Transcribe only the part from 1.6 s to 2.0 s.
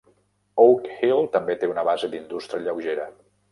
té una